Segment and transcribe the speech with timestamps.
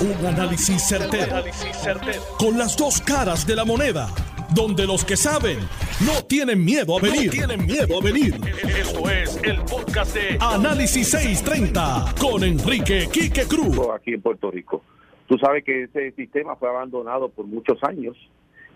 [0.00, 1.44] Un análisis certero,
[2.38, 4.08] Con las dos caras de la moneda.
[4.54, 5.58] Donde los que saben
[6.06, 7.30] no tienen miedo a venir.
[7.30, 8.34] tienen miedo a venir.
[8.78, 13.78] Esto es el podcast de Análisis 630 con Enrique Quique Cruz.
[13.94, 14.82] Aquí en Puerto Rico.
[15.28, 18.16] Tú sabes que ese sistema fue abandonado por muchos años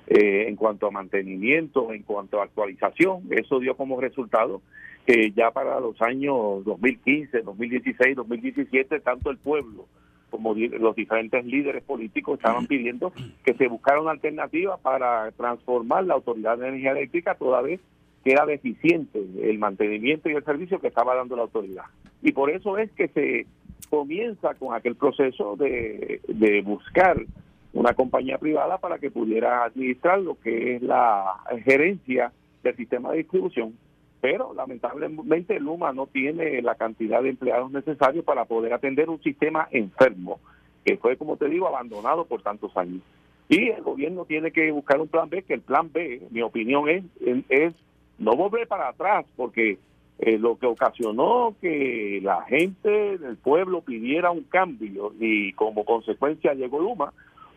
[0.06, 3.22] eh, en cuanto a mantenimiento, en cuanto a actualización.
[3.30, 4.61] Eso dio como resultado
[5.06, 9.86] que ya para los años 2015, 2016, 2017, tanto el pueblo
[10.35, 13.12] como los diferentes líderes políticos estaban pidiendo
[13.45, 17.80] que se buscara una alternativa para transformar la Autoridad de Energía Eléctrica toda vez
[18.25, 21.84] que era deficiente el mantenimiento y el servicio que estaba dando la autoridad.
[22.20, 23.47] Y por eso es que se
[23.89, 27.25] comienza con aquel proceso de, de buscar
[27.73, 32.33] una compañía privada para que pudiera administrar lo que es la gerencia
[32.64, 33.75] del sistema de distribución
[34.24, 39.69] pero lamentablemente Luma no tiene la cantidad de empleados necesarios para poder atender un sistema
[39.70, 40.41] enfermo,
[40.83, 43.02] que fue, como te digo, abandonado por tantos años.
[43.50, 46.89] Y el gobierno tiene que buscar un plan B, que el plan B, mi opinión
[46.89, 47.05] es,
[47.50, 47.75] es
[48.17, 49.77] no volver para atrás, porque
[50.19, 56.55] eh, lo que ocasionó que la gente del pueblo pidiera un cambio y como consecuencia
[56.55, 57.12] llegó Luma,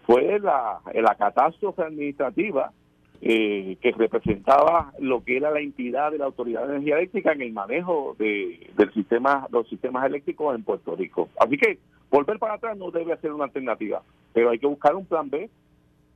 [0.05, 2.73] fue la, la catástrofe administrativa
[3.21, 7.41] eh, que representaba lo que era la entidad de la Autoridad de Energía Eléctrica en
[7.41, 11.29] el manejo de, del sistema, los sistemas eléctricos en Puerto Rico.
[11.39, 11.79] Así que
[12.11, 14.01] volver para atrás no debe ser una alternativa,
[14.33, 15.49] pero hay que buscar un plan B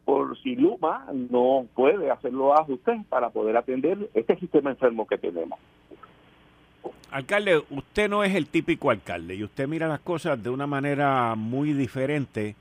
[0.05, 5.17] por si Luma no puede hacer los ajustes para poder atender este sistema enfermo que
[5.17, 5.59] tenemos.
[7.11, 11.35] Alcalde, usted no es el típico alcalde y usted mira las cosas de una manera
[11.35, 12.55] muy diferente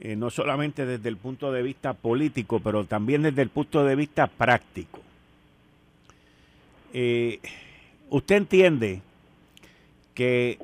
[0.00, 3.96] eh, no solamente desde el punto de vista político, pero también desde el punto de
[3.96, 5.00] vista práctico.
[6.92, 7.40] Eh,
[8.08, 9.02] usted entiende
[10.14, 10.58] que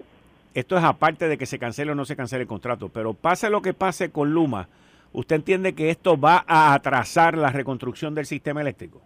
[0.55, 3.51] esto es aparte de que se cancele o no se cancele el contrato, pero pase
[3.51, 4.69] lo que pase con Luma,
[5.13, 9.03] ¿usted entiende que esto va a atrasar la reconstrucción del sistema eléctrico?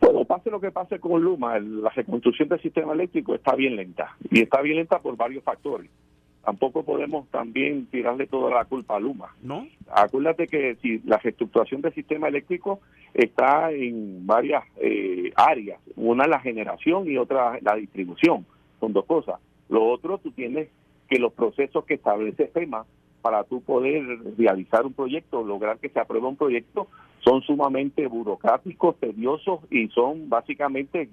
[0.00, 4.16] Bueno, pase lo que pase con Luma, la reconstrucción del sistema eléctrico está bien lenta
[4.30, 5.90] y está bien lenta por varios factores
[6.44, 9.34] tampoco podemos también tirarle toda la culpa a Luma.
[9.42, 9.66] ¿No?
[9.90, 12.80] Acuérdate que si la reestructuración del sistema eléctrico
[13.14, 18.46] está en varias eh, áreas, una la generación y otra la distribución,
[18.80, 19.40] son dos cosas.
[19.68, 20.68] Lo otro, tú tienes
[21.08, 22.84] que los procesos que establece FEMA
[23.22, 24.04] para tú poder
[24.36, 26.88] realizar un proyecto, lograr que se apruebe un proyecto,
[27.20, 31.08] son sumamente burocráticos, tediosos y son básicamente,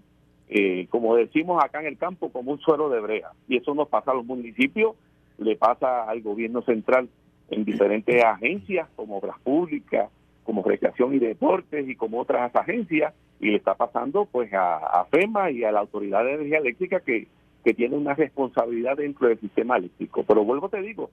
[0.50, 3.30] eh, como decimos acá en el campo, como un suero de brea.
[3.48, 4.96] Y eso nos pasa a los municipios
[5.42, 7.10] le pasa al gobierno central
[7.50, 10.10] en diferentes agencias como Obras Públicas,
[10.44, 15.52] como Recreación y Deportes y como otras agencias, y le está pasando pues a, FEMA
[15.52, 17.28] y a la Autoridad de Energía Eléctrica que,
[17.64, 20.24] que tiene una responsabilidad dentro del sistema eléctrico.
[20.24, 21.10] Pero vuelvo te digo,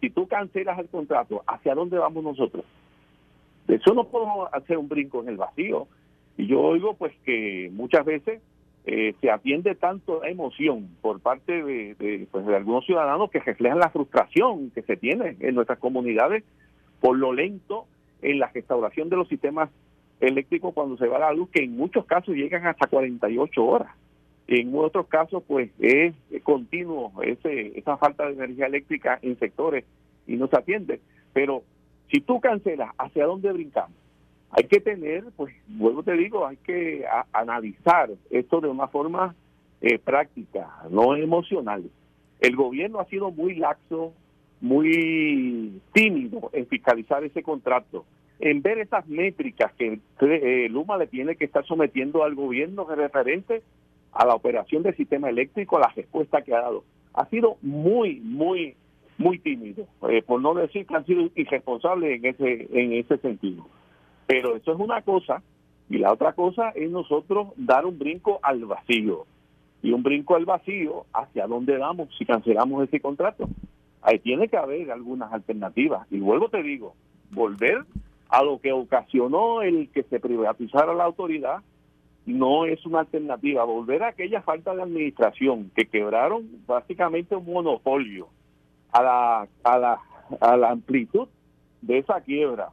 [0.00, 2.64] si tú cancelas el contrato, ¿hacia dónde vamos nosotros?
[3.66, 5.86] De eso no podemos hacer un brinco en el vacío.
[6.36, 8.42] Y yo oigo pues que muchas veces
[8.86, 13.90] eh, se atiende tanto emoción por parte de, pues, de algunos ciudadanos que reflejan la
[13.90, 16.44] frustración que se tiene en nuestras comunidades
[17.00, 17.86] por lo lento
[18.22, 19.70] en la restauración de los sistemas
[20.20, 23.94] eléctricos cuando se va la luz, que en muchos casos llegan hasta 48 horas.
[24.46, 29.84] En otros casos, pues es continuo ese, esa falta de energía eléctrica en sectores
[30.26, 31.00] y no se atiende.
[31.32, 31.62] Pero
[32.10, 33.99] si tú cancelas, ¿hacia dónde brincamos?
[34.52, 39.34] Hay que tener, pues, vuelvo te digo, hay que analizar esto de una forma
[39.80, 41.84] eh, práctica, no emocional.
[42.40, 44.12] El gobierno ha sido muy laxo,
[44.60, 48.04] muy tímido en fiscalizar ese contrato,
[48.40, 53.62] en ver esas métricas que eh, Luma le tiene que estar sometiendo al gobierno referente
[54.12, 56.84] a la operación del sistema eléctrico, a la respuesta que ha dado.
[57.14, 58.74] Ha sido muy, muy,
[59.16, 63.66] muy tímido, eh, por no decir que han sido irresponsables en ese, en ese sentido.
[64.30, 65.42] Pero eso es una cosa
[65.88, 69.26] y la otra cosa es nosotros dar un brinco al vacío.
[69.82, 73.48] Y un brinco al vacío, ¿hacia dónde vamos si cancelamos ese contrato?
[74.02, 76.06] Ahí tiene que haber algunas alternativas.
[76.12, 76.94] Y luego te digo,
[77.32, 77.84] volver
[78.28, 81.58] a lo que ocasionó el que se privatizara la autoridad
[82.24, 83.64] no es una alternativa.
[83.64, 88.28] Volver a aquella falta de administración que quebraron básicamente un monopolio
[88.92, 90.00] a la, a la,
[90.40, 91.26] a la amplitud
[91.82, 92.70] de esa quiebra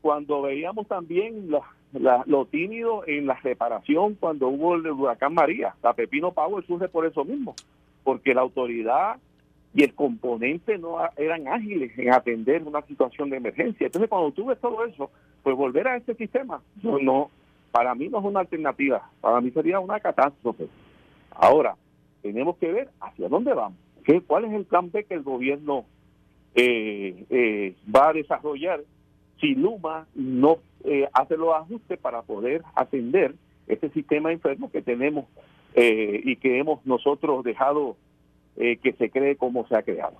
[0.00, 1.48] cuando veíamos también
[1.92, 5.74] lo tímido en la reparación cuando hubo el huracán María.
[5.82, 7.54] La Pepino Power surge por eso mismo,
[8.04, 9.16] porque la autoridad
[9.72, 13.86] y el componente no eran ágiles en atender una situación de emergencia.
[13.86, 15.10] Entonces, cuando tú ves todo eso,
[15.42, 17.30] pues volver a ese sistema, no, no
[17.70, 20.66] para mí no es una alternativa, para mí sería una catástrofe.
[21.30, 21.76] Ahora,
[22.20, 25.84] tenemos que ver hacia dónde vamos, ¿Qué, cuál es el plan B que el gobierno
[27.94, 28.80] va a desarrollar
[29.40, 30.58] si Luma no
[31.12, 33.34] hace los ajustes para poder atender
[33.66, 35.26] este sistema enfermo que tenemos
[35.74, 37.96] y que hemos nosotros dejado
[38.56, 40.16] que se cree como se ha creado.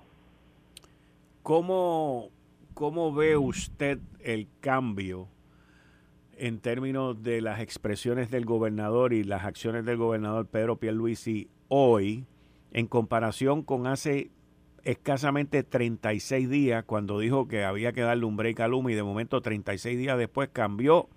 [1.43, 2.29] ¿Cómo,
[2.73, 5.27] ¿Cómo ve usted el cambio
[6.37, 12.25] en términos de las expresiones del gobernador y las acciones del gobernador Pedro Pierluisi hoy
[12.73, 14.31] en comparación con hace
[14.83, 19.03] escasamente 36 días cuando dijo que había que darle un break a Luma y de
[19.03, 21.07] momento 36 días después cambió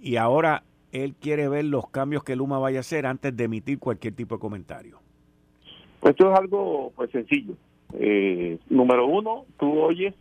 [0.00, 3.78] y ahora él quiere ver los cambios que Luma vaya a hacer antes de emitir
[3.78, 4.98] cualquier tipo de comentario.
[6.00, 7.54] Pues esto es algo pues sencillo.
[7.94, 10.14] Eh, número uno, tú oyes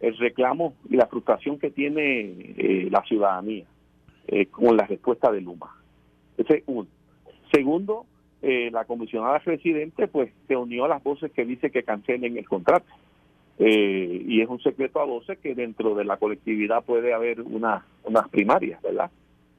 [0.00, 3.64] el reclamo y la frustración que tiene eh, la ciudadanía
[4.26, 5.76] eh, con la respuesta de Luma.
[6.36, 6.88] Ese es uno.
[7.52, 8.06] Segundo,
[8.42, 12.48] eh, la comisionada residente pues se unió a las voces que dice que cancelen el
[12.48, 12.86] contrato.
[13.58, 18.28] y es un secreto a voces que dentro de la colectividad puede haber una, unas
[18.30, 19.10] primarias, ¿verdad?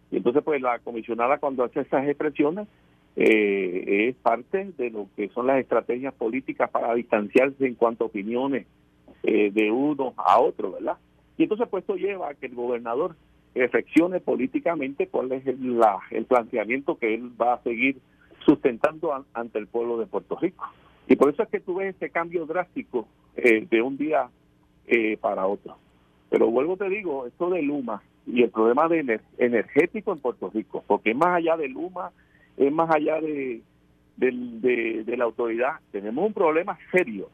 [0.09, 2.67] Y entonces pues la comisionada cuando hace esas expresiones
[3.15, 8.65] es parte de lo que son las estrategias políticas para distanciarse en cuanto a opiniones
[9.23, 10.97] eh, de uno a otro, ¿verdad?
[11.37, 13.15] Y entonces pues esto lleva a que el gobernador
[13.53, 17.97] reflexione políticamente cuál es el, la, el planteamiento que él va a seguir
[18.45, 20.65] sustentando ante el pueblo de Puerto Rico.
[21.07, 24.29] Y por eso es que tú ves este cambio drástico eh, de un día
[24.87, 25.77] eh, para otro.
[26.29, 30.83] Pero vuelvo te digo, esto de Luma y el problema de energético en Puerto Rico,
[30.87, 32.11] porque es más allá de Luma,
[32.55, 33.61] es más allá de,
[34.17, 37.29] de la autoridad, tenemos un problema serio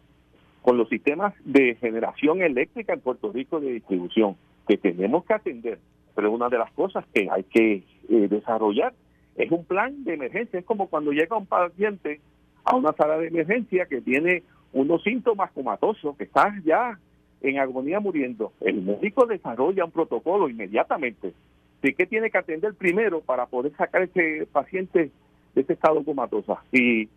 [0.68, 4.36] con los sistemas de generación eléctrica en Puerto Rico de distribución,
[4.68, 5.80] que tenemos que atender.
[6.14, 8.94] Pero una de las cosas que hay que eh, desarrollar
[9.38, 10.60] es un plan de emergencia.
[10.60, 12.20] Es como cuando llega un paciente
[12.64, 14.44] a una sala de emergencia que tiene
[14.74, 17.00] unos síntomas comatosos, que está ya
[17.42, 18.52] en agonía muriendo.
[18.60, 21.34] El médico desarrolla un protocolo inmediatamente
[21.82, 25.12] de qué tiene que atender primero para poder sacar a ese paciente
[25.54, 26.58] de ese estado comatoso.
[26.72, 27.08] Y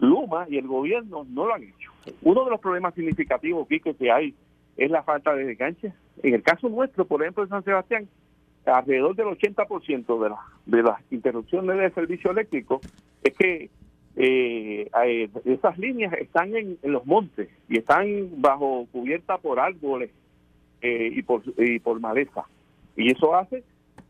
[0.00, 1.92] Luma y el gobierno no lo han hecho.
[2.22, 4.34] Uno de los problemas significativos que hay
[4.76, 5.92] es la falta de desganche.
[6.22, 8.08] En el caso nuestro, por ejemplo, en San Sebastián,
[8.66, 12.80] alrededor del 80% de, la, de las interrupciones del servicio eléctrico
[13.22, 13.70] es que
[14.16, 18.06] eh, eh, esas líneas están en, los montes y están
[18.40, 20.10] bajo cubierta por árboles
[20.82, 22.44] eh, y, por, y por maleza.
[22.96, 23.62] Y eso hace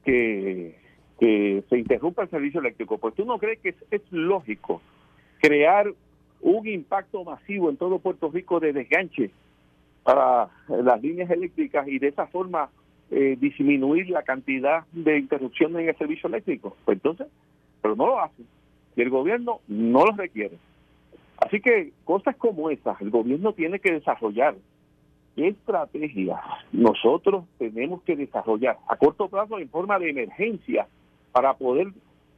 [0.04, 0.76] que,
[1.18, 2.98] que se interrumpa el servicio eléctrico.
[2.98, 4.80] Pues tú no crees que es lógico
[5.40, 5.92] crear
[6.40, 9.30] un impacto masivo en todo Puerto Rico de desganche
[10.02, 12.70] para las líneas eléctricas y de esa forma
[13.10, 16.76] eh, disminuir la cantidad de interrupciones en el servicio eléctrico.
[16.84, 17.26] Pues entonces,
[17.82, 18.46] pero no lo hacen
[18.96, 20.58] y el gobierno no lo requiere.
[21.38, 24.56] Así que cosas como esas, el gobierno tiene que desarrollar
[25.36, 26.40] estrategias
[26.72, 30.86] nosotros tenemos que desarrollar a corto plazo en forma de emergencia
[31.32, 31.88] para poder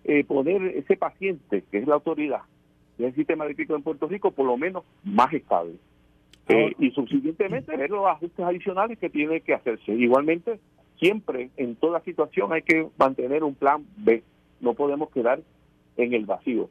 [0.05, 2.43] eh, poner ese paciente, que es la autoridad,
[2.99, 5.75] del sistema eléctrico en Puerto Rico por lo menos más estable.
[6.49, 9.93] Eh, y subsiguientemente ver los ajustes adicionales que tiene que hacerse.
[9.93, 10.59] Igualmente,
[10.99, 14.23] siempre en toda situación hay que mantener un plan B.
[14.61, 15.41] No podemos quedar
[15.97, 16.69] en el vacío.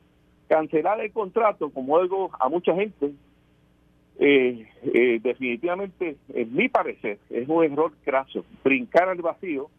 [0.48, 3.12] Cancelar el contrato, como algo a mucha gente,
[4.20, 8.46] eh, eh, definitivamente, en mi parecer, es un error craso.
[8.64, 9.70] Brincar al vacío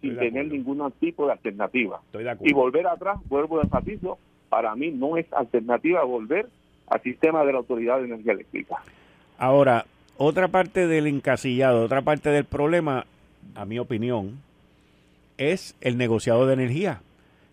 [0.00, 2.00] sin tener ningún tipo de alternativa.
[2.40, 4.18] y volver atrás, vuelvo a enfatizo,
[4.48, 6.48] para mí no es alternativa volver
[6.88, 8.76] al sistema de la Autoridad de Energía Eléctrica.
[9.38, 13.06] Ahora, otra parte del encasillado, otra parte del problema,
[13.54, 14.40] a mi opinión,
[15.36, 17.02] es el negociado de energía,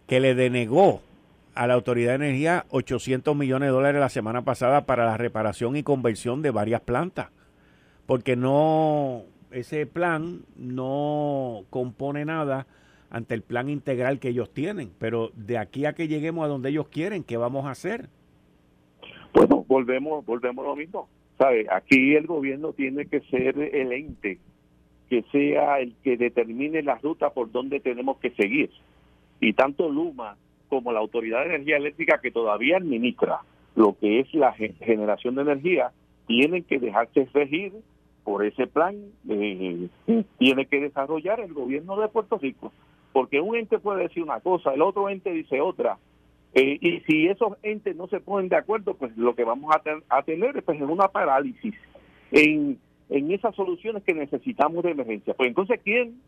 [0.08, 1.02] que le denegó
[1.56, 5.76] a la Autoridad de Energía 800 millones de dólares la semana pasada para la reparación
[5.76, 7.28] y conversión de varias plantas,
[8.06, 12.66] porque no, ese plan no compone nada
[13.10, 14.92] ante el plan integral que ellos tienen.
[15.00, 18.10] Pero de aquí a que lleguemos a donde ellos quieren, ¿qué vamos a hacer?
[19.34, 21.08] Bueno, volvemos, volvemos a lo mismo.
[21.44, 21.66] ¿Sabe?
[21.70, 24.40] Aquí el gobierno tiene que ser el ente
[25.10, 28.70] que sea el que determine la ruta por donde tenemos que seguir.
[29.42, 30.38] Y tanto Luma
[30.70, 33.42] como la Autoridad de Energía Eléctrica que todavía administra
[33.76, 35.92] lo que es la generación de energía,
[36.28, 37.74] tienen que dejarse regir
[38.24, 38.96] por ese plan
[39.28, 39.90] eh,
[40.38, 42.72] tiene que desarrollar el gobierno de Puerto Rico
[43.12, 45.98] porque un ente puede decir una cosa, el otro ente dice otra.
[46.56, 50.22] Eh, y si esos entes no se ponen de acuerdo, pues lo que vamos a,
[50.22, 51.74] tener pues, es una parálisis
[52.32, 52.78] en,
[53.10, 55.34] en esas soluciones que necesitamos de emergencia.
[55.34, 56.22] Pues entonces, ¿quién,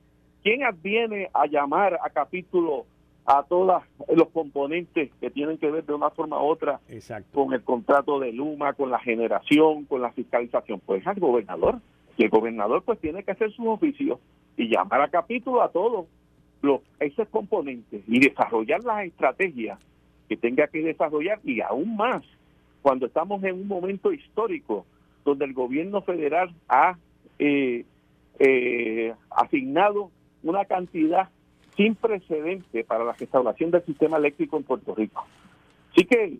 [0.43, 2.85] quién adviene a llamar a capítulo
[3.25, 3.81] a todos
[4.15, 6.79] los componentes que tienen que ver de una forma u otra
[7.33, 10.79] con el contrato de Luma, con la generación, con la fiscalización.
[10.85, 11.79] Pues al gobernador.
[12.17, 14.19] Y el gobernador pues tiene que hacer sus oficios
[14.55, 16.05] y llamar a capítulo a todos
[16.61, 19.79] los, esos componentes y desarrollar las estrategias
[20.27, 22.23] que tenga que desarrollar y aún más
[22.81, 24.85] cuando estamos en un momento histórico
[25.23, 26.97] donde el gobierno federal ha
[27.39, 27.85] eh,
[28.39, 30.11] eh, asignado
[30.43, 31.29] una cantidad
[31.75, 35.25] sin precedente para la restauración del sistema eléctrico en Puerto Rico.
[35.91, 36.37] Así que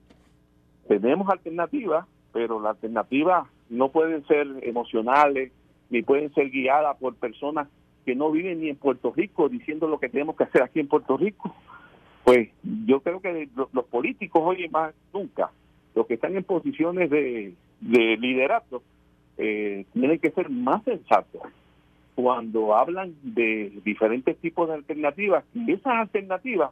[0.88, 5.52] tenemos alternativas, pero las alternativas no pueden ser emocionales
[5.90, 7.68] ni pueden ser guiadas por personas
[8.06, 10.88] que no viven ni en Puerto Rico diciendo lo que tenemos que hacer aquí en
[10.88, 11.56] Puerto Rico.
[12.26, 15.52] Pues yo creo que los políticos hoy más nunca,
[15.94, 18.82] los que están en posiciones de, de liderato,
[19.38, 21.44] eh, tienen que ser más sensatos
[22.16, 26.72] cuando hablan de diferentes tipos de alternativas, que esas alternativas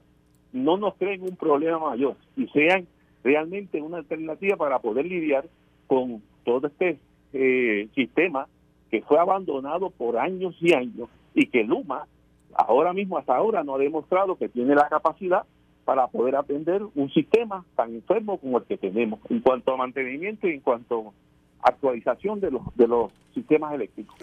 [0.53, 2.87] no nos creen un problema mayor y sean
[3.23, 5.45] realmente una alternativa para poder lidiar
[5.85, 6.97] con todo este
[7.33, 8.47] eh, sistema
[8.89, 12.07] que fue abandonado por años y años y que Luma
[12.55, 15.43] ahora mismo hasta ahora no ha demostrado que tiene la capacidad
[15.85, 20.47] para poder atender un sistema tan enfermo como el que tenemos en cuanto a mantenimiento
[20.47, 21.13] y en cuanto
[21.61, 24.15] a actualización de los de los sistemas eléctricos.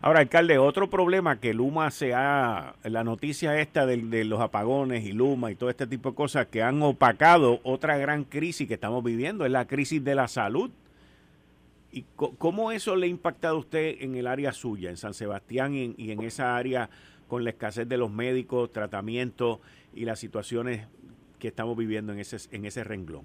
[0.00, 5.12] Ahora, alcalde, otro problema que Luma se ha, la noticia esta de, los apagones y
[5.12, 9.02] Luma y todo este tipo de cosas que han opacado otra gran crisis que estamos
[9.02, 10.70] viviendo, es la crisis de la salud.
[11.90, 15.72] ¿Y cómo eso le ha impactado a usted en el área suya, en San Sebastián
[15.74, 16.90] y en esa área
[17.28, 19.60] con la escasez de los médicos, tratamientos
[19.94, 20.86] y las situaciones
[21.38, 23.24] que estamos viviendo en ese, en ese renglón?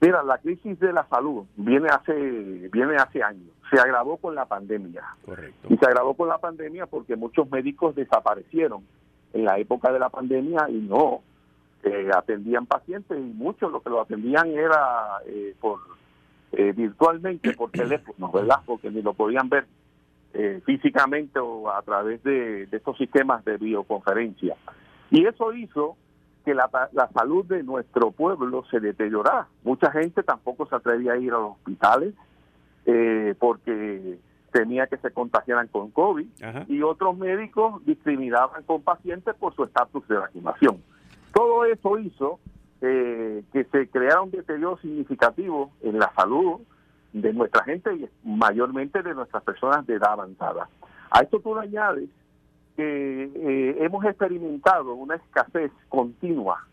[0.00, 2.12] Mira, la crisis de la salud viene hace
[2.70, 3.48] viene hace años.
[3.70, 5.02] Se agravó con la pandemia.
[5.24, 5.68] Correcto.
[5.70, 8.84] Y se agravó con la pandemia porque muchos médicos desaparecieron
[9.32, 11.22] en la época de la pandemia y no
[11.84, 15.80] eh, atendían pacientes y muchos lo que lo atendían era eh, por
[16.52, 18.60] eh, virtualmente por teléfono, ¿verdad?
[18.64, 19.66] Porque ni lo podían ver
[20.64, 24.56] físicamente o a través de, de estos sistemas de videoconferencia.
[25.10, 25.96] Y eso hizo
[26.44, 29.48] que la, la, salud de nuestro pueblo se deteriorara.
[29.62, 32.14] Mucha gente tampoco se atrevía a ir a los hospitales
[32.86, 34.18] eh, porque
[34.52, 36.26] temía que se contagiaran con COVID
[36.68, 40.82] y otros médicos discriminaban con pacientes por su estatus de vacunación.
[41.32, 42.38] Todo eso hizo
[42.80, 46.60] eh, que se creara un deterioro significativo en la salud
[47.14, 50.68] de nuestra gente y mayormente de nuestras personas de edad avanzada.
[51.10, 52.10] A esto tú le añades
[52.76, 56.66] que eh, hemos experimentado una escasez continua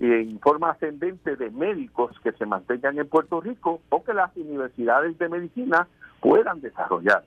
[0.00, 5.16] en forma ascendente de médicos que se mantengan en Puerto Rico o que las universidades
[5.16, 5.86] de medicina
[6.20, 7.24] puedan desarrollar.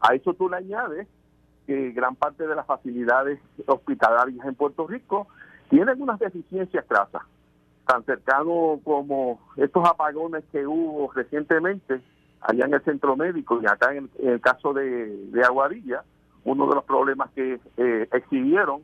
[0.00, 1.08] A eso tú le añades
[1.66, 5.28] que gran parte de las facilidades hospitalarias en Puerto Rico
[5.70, 7.22] tienen unas deficiencias crasas,
[7.86, 12.00] tan cercano como estos apagones que hubo recientemente
[12.40, 16.04] allá en el centro médico y acá en, el caso de, de Aguadilla,
[16.44, 18.82] uno de los problemas que eh, exhibieron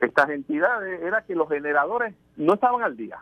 [0.00, 3.18] estas entidades era que los generadores no estaban al día.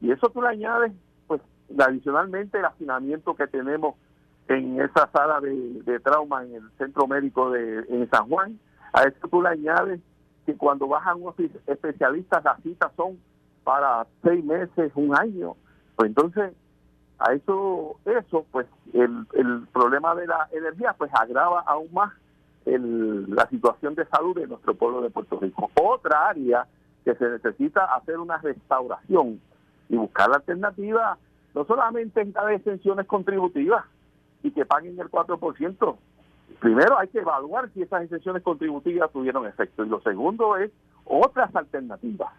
[0.00, 0.92] Y eso tú le añades,
[1.26, 1.40] pues,
[1.78, 3.96] adicionalmente el hacinamiento que tenemos
[4.48, 8.58] en esa sala de, trauma en el centro médico de en San Juan.
[8.92, 10.00] A eso tú le añades
[10.46, 11.34] que cuando bajan unos
[11.66, 13.18] especialistas las citas son
[13.68, 15.54] para seis meses, un año.
[15.94, 16.54] Pues entonces,
[17.18, 22.10] a eso, eso, pues el, el problema de la energía, pues agrava aún más
[22.64, 25.70] la situación de salud de nuestro pueblo de Puerto Rico.
[25.82, 26.66] Otra área
[27.04, 29.38] que se necesita hacer una restauración
[29.90, 31.18] y buscar la alternativa,
[31.54, 33.84] no solamente en las exenciones contributivas
[34.42, 35.96] y que paguen el 4%.
[36.58, 39.84] Primero hay que evaluar si esas exenciones contributivas tuvieron efecto.
[39.84, 40.70] Y lo segundo es
[41.04, 42.32] otras alternativas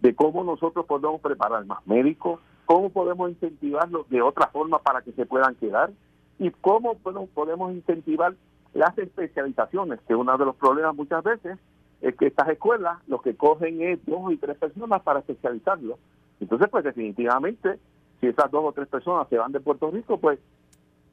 [0.00, 5.12] de cómo nosotros podemos preparar más médicos, cómo podemos incentivarlos de otra forma para que
[5.12, 5.90] se puedan quedar
[6.38, 8.34] y cómo podemos incentivar
[8.72, 11.58] las especializaciones, que uno de los problemas muchas veces
[12.00, 15.98] es que estas escuelas lo que cogen es dos y tres personas para especializarlo.
[16.40, 17.78] Entonces, pues definitivamente,
[18.20, 20.38] si esas dos o tres personas se van de Puerto Rico, pues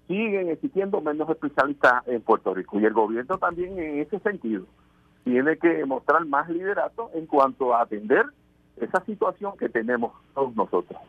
[0.08, 2.80] siguen existiendo menos especialistas en Puerto Rico.
[2.80, 4.66] Y el gobierno también en ese sentido
[5.26, 8.26] tiene que mostrar más liderato en cuanto a atender
[8.82, 11.00] esa situación que tenemos todos nosotros.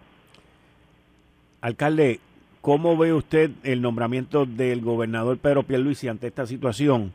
[1.61, 2.21] Alcalde,
[2.61, 7.13] ¿Cómo ve usted el nombramiento del gobernador Pedro Pierluisi ante esta situación?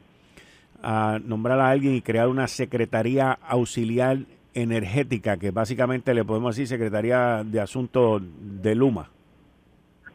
[0.82, 4.20] A nombrar a alguien y crear una secretaría auxiliar
[4.54, 9.10] energética, que básicamente le podemos decir Secretaría de Asuntos de Luma.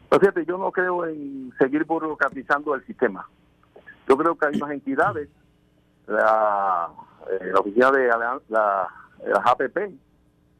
[0.09, 3.27] Pues fíjate, yo no creo en seguir burocratizando el sistema.
[4.07, 5.29] Yo creo que hay unas entidades,
[6.07, 6.89] la,
[7.29, 8.89] eh, la oficina de la, la,
[9.45, 9.91] APP,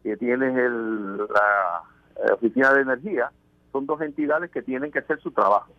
[0.04, 1.84] que tienes el, la
[2.16, 3.32] eh, Oficina de Energía,
[3.72, 5.72] son dos entidades que tienen que hacer su trabajo.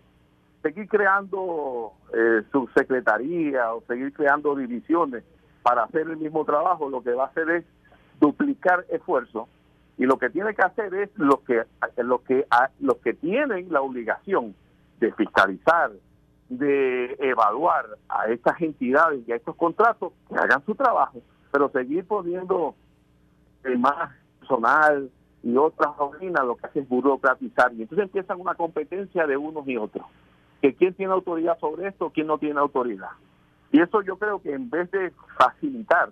[0.63, 5.25] Seguir creando eh, subsecretaría o seguir creando divisiones
[5.63, 7.65] para hacer el mismo trabajo, lo que va a hacer es
[8.21, 9.49] duplicar esfuerzos
[10.01, 11.63] y lo que tiene que hacer es lo que
[11.99, 12.47] lo que
[12.81, 14.55] los que tienen la obligación
[14.99, 15.91] de fiscalizar,
[16.49, 21.21] de evaluar a estas entidades y a estos contratos que hagan su trabajo,
[21.53, 22.75] pero seguir poniendo
[23.79, 25.11] más personal
[25.43, 27.73] y otras oficinas lo que hace es burocratizar.
[27.75, 30.07] Y entonces empiezan una competencia de unos y otros.
[30.61, 33.11] Que quién tiene autoridad sobre esto, quién no tiene autoridad.
[33.73, 36.11] Y eso yo creo que en vez de facilitar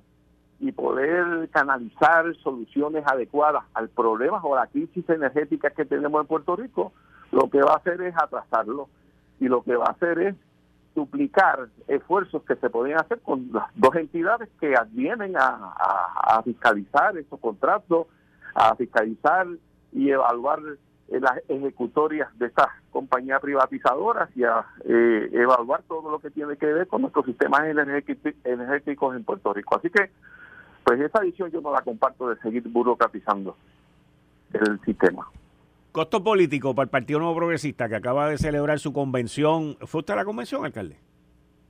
[0.60, 6.26] y poder canalizar soluciones adecuadas al problema o a la crisis energética que tenemos en
[6.26, 6.92] Puerto Rico,
[7.30, 8.88] lo que va a hacer es atrasarlo.
[9.40, 10.34] Y lo que va a hacer es
[10.98, 17.38] duplicar esfuerzos que se podían hacer con las dos entidades que vienen a, fiscalizar estos
[17.38, 18.08] contratos,
[18.54, 19.46] a fiscalizar
[19.92, 20.60] y evaluar
[21.08, 26.66] las ejecutorias de estas compañías privatizadoras y a eh, evaluar todo lo que tiene que
[26.66, 27.62] ver con nuestros sistemas
[28.44, 29.76] energéticos en Puerto Rico.
[29.76, 30.10] Así que,
[30.84, 33.56] pues esa visión yo no la comparto de seguir burocratizando
[34.52, 35.26] el sistema.
[35.98, 39.76] Costo político para el Partido Nuevo Progresista que acaba de celebrar su convención.
[39.80, 40.96] ¿Fue usted a la convención, alcalde?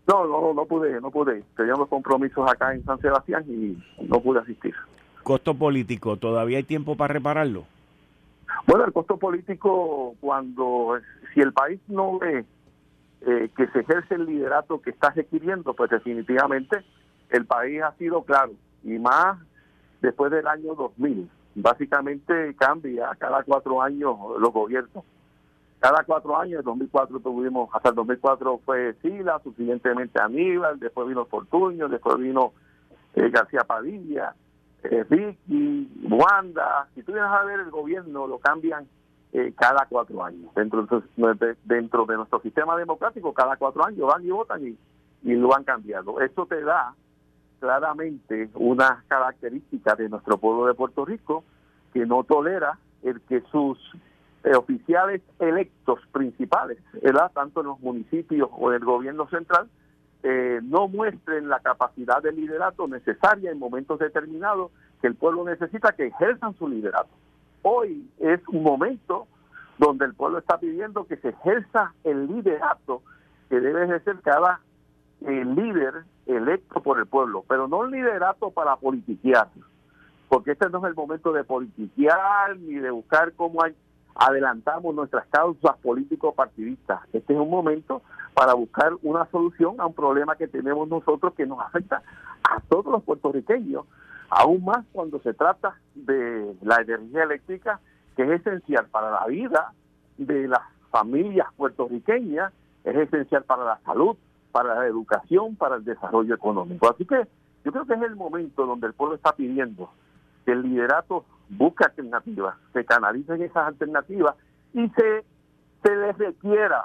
[0.07, 1.43] No, no, no pude, no pude.
[1.57, 4.75] Teníamos compromisos acá en San Sebastián y no pude asistir.
[5.23, 7.65] Costo político, ¿todavía hay tiempo para repararlo?
[8.67, 10.99] Bueno, el costo político, cuando
[11.33, 12.45] si el país no ve
[13.23, 16.85] eh, que se ejerce el liderato que está requiriendo, pues definitivamente
[17.31, 18.53] el país ha sido claro,
[18.85, 19.39] y más
[20.03, 21.31] después del año 2000.
[21.61, 25.05] Básicamente cambia cada cuatro años los gobiernos.
[25.81, 31.25] Cada cuatro años, en 2004 tuvimos, hasta el 2004 fue Sila, suficientemente Aníbal, después vino
[31.27, 32.53] Fortuño, después vino
[33.15, 34.35] eh, García Padilla,
[34.83, 38.89] eh, Vicky, Wanda, si tú vienes a ver el gobierno lo cambian
[39.33, 40.53] eh, cada cuatro años.
[40.55, 44.79] Dentro de, dentro de nuestro sistema democrático, cada cuatro años van y votan y,
[45.23, 46.21] y lo han cambiado.
[46.21, 46.95] Eso te da
[47.61, 51.45] claramente una característica de nuestro pueblo de Puerto Rico
[51.93, 53.79] que no tolera el que sus
[54.45, 56.79] eh, oficiales electos principales,
[57.35, 59.69] tanto en los municipios o en el gobierno central,
[60.23, 65.93] eh, no muestren la capacidad de liderato necesaria en momentos determinados que el pueblo necesita
[65.93, 67.11] que ejerzan su liderato.
[67.63, 69.27] Hoy es un momento
[69.79, 73.03] donde el pueblo está pidiendo que se ejerza el liderato
[73.49, 74.61] que debe ejercer cada
[75.27, 79.49] eh, líder electo por el pueblo, pero no un liderato para politiquear,
[80.29, 83.61] porque este no es el momento de politiquear ni de buscar cómo
[84.15, 87.01] adelantamos nuestras causas político-partidistas.
[87.13, 88.03] Este es un momento
[88.35, 92.03] para buscar una solución a un problema que tenemos nosotros que nos afecta
[92.49, 93.85] a todos los puertorriqueños,
[94.31, 97.81] aún más cuando se trata de la energía eléctrica,
[98.17, 99.73] que es esencial para la vida
[100.19, 102.53] de las familias puertorriqueñas,
[102.85, 104.17] es esencial para la salud,
[104.53, 106.89] para la educación, para el desarrollo económico.
[106.91, 107.27] Así que
[107.65, 109.91] yo creo que es el momento donde el pueblo está pidiendo
[110.45, 114.35] que el liderato busque alternativas, se canalicen esas alternativas
[114.73, 115.25] y se,
[115.83, 116.85] se les requiera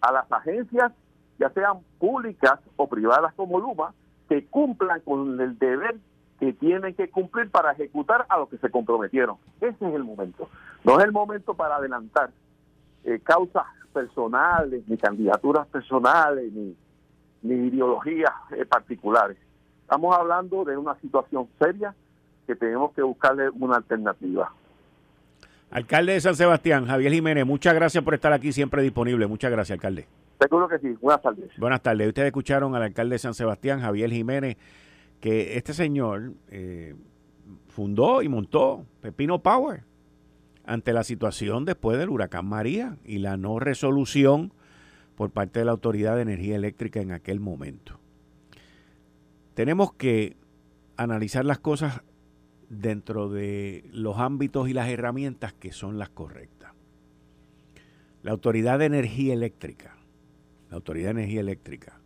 [0.00, 0.92] a las agencias,
[1.38, 3.94] ya sean públicas o privadas como Luma,
[4.28, 5.96] que cumplan con el deber
[6.38, 9.36] que tienen que cumplir para ejecutar a lo que se comprometieron.
[9.60, 10.48] Ese es el momento.
[10.84, 12.30] No es el momento para adelantar
[13.04, 16.74] eh, causas personales, ni candidaturas personales, ni,
[17.42, 19.36] ni ideologías eh, particulares.
[19.82, 21.94] Estamos hablando de una situación seria
[22.46, 24.52] que tenemos que buscarle una alternativa.
[25.70, 29.26] Alcalde de San Sebastián, Javier Jiménez, muchas gracias por estar aquí siempre disponible.
[29.26, 30.06] Muchas gracias, alcalde.
[30.38, 30.96] Seguro que sí.
[31.00, 31.50] Buenas tardes.
[31.56, 32.08] Buenas tardes.
[32.08, 34.56] Ustedes escucharon al alcalde de San Sebastián, Javier Jiménez,
[35.20, 36.94] que este señor eh,
[37.68, 39.84] fundó y montó Pepino Power
[40.66, 44.52] ante la situación después del huracán María y la no resolución
[45.16, 47.98] por parte de la Autoridad de Energía Eléctrica en aquel momento.
[49.54, 50.36] Tenemos que
[50.96, 52.02] analizar las cosas
[52.68, 56.72] dentro de los ámbitos y las herramientas que son las correctas.
[58.22, 59.96] La Autoridad de Energía Eléctrica,
[60.70, 62.00] la Autoridad de Energía Eléctrica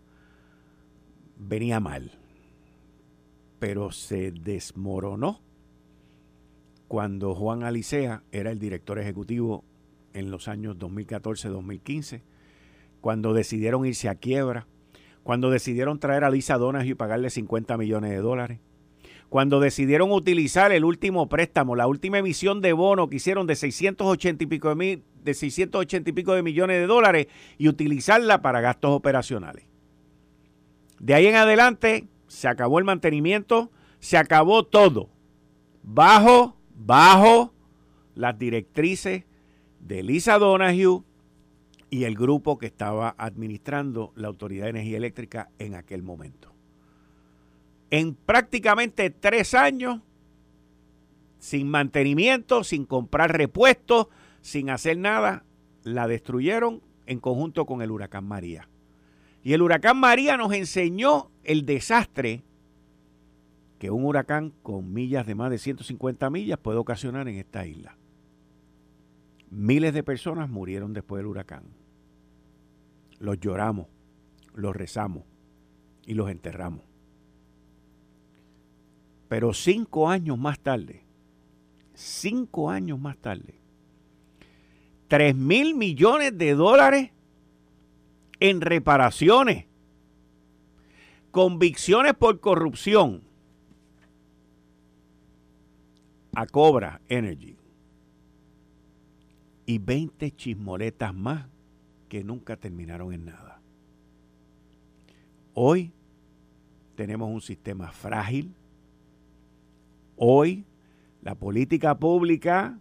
[1.38, 2.12] venía mal,
[3.58, 5.40] pero se desmoronó
[6.88, 9.64] cuando Juan Alicea era el director ejecutivo
[10.14, 12.22] en los años 2014-2015,
[13.06, 14.66] cuando decidieron irse a quiebra,
[15.22, 18.58] cuando decidieron traer a Lisa Donas y pagarle 50 millones de dólares,
[19.28, 24.42] cuando decidieron utilizar el último préstamo, la última emisión de bono que hicieron de 680
[24.42, 28.60] y pico de, mil, de 680 y pico de millones de dólares y utilizarla para
[28.60, 29.66] gastos operacionales.
[30.98, 35.10] De ahí en adelante se acabó el mantenimiento, se acabó todo,
[35.84, 37.54] bajo bajo
[38.16, 39.26] las directrices
[39.78, 41.04] de Lisa Donahue
[41.90, 46.53] y el grupo que estaba administrando la Autoridad de Energía Eléctrica en aquel momento.
[47.90, 50.01] En prácticamente tres años,
[51.38, 54.09] sin mantenimiento, sin comprar repuestos,
[54.40, 55.44] sin hacer nada,
[55.85, 58.68] la destruyeron en conjunto con el huracán María.
[59.44, 62.42] Y el huracán María nos enseñó el desastre
[63.79, 67.96] que un huracán con millas de más de 150 millas puede ocasionar en esta isla.
[69.51, 71.75] Miles de personas murieron después del huracán.
[73.18, 73.87] Los lloramos,
[74.55, 75.24] los rezamos
[76.07, 76.83] y los enterramos.
[79.29, 81.05] Pero cinco años más tarde,
[81.94, 83.61] cinco años más tarde,
[85.09, 87.11] 3 mil millones de dólares
[88.40, 89.66] en reparaciones,
[91.31, 93.22] convicciones por corrupción
[96.35, 97.57] a Cobra Energy
[99.64, 101.46] y 20 chismoletas más
[102.16, 103.61] que nunca terminaron en nada.
[105.52, 105.92] Hoy
[106.94, 108.55] tenemos un sistema frágil.
[110.16, 110.64] Hoy
[111.20, 112.79] la política pública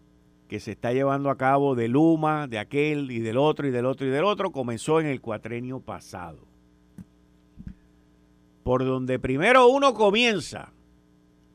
[0.48, 3.86] que se está llevando a cabo de Luma, de aquel y del otro y del
[3.88, 6.48] otro y del otro, comenzó en el cuatrenio pasado.
[8.64, 10.72] Por donde primero uno comienza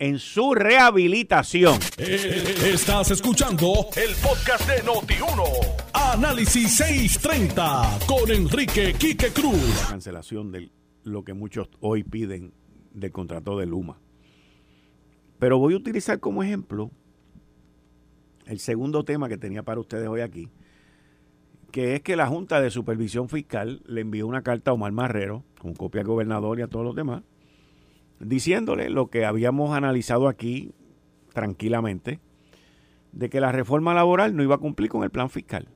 [0.01, 1.79] en su rehabilitación.
[1.99, 5.45] Eh, estás escuchando el podcast de Noti1.
[5.93, 9.83] Análisis 630 con Enrique Quique Cruz.
[9.83, 10.71] La cancelación de
[11.05, 12.53] lo que muchos hoy piden
[12.95, 14.01] del contrato de Luma.
[15.39, 16.91] Pero voy a utilizar como ejemplo
[18.47, 20.49] el segundo tema que tenía para ustedes hoy aquí,
[21.71, 25.45] que es que la Junta de Supervisión Fiscal le envió una carta a Omar Marrero,
[25.59, 27.23] con copia al gobernador y a todos los demás,
[28.21, 30.75] diciéndole lo que habíamos analizado aquí
[31.33, 32.21] tranquilamente,
[33.13, 35.69] de que la reforma laboral no iba a cumplir con el plan fiscal.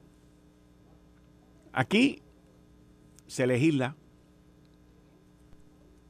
[1.72, 2.22] Aquí
[3.26, 3.96] se legisla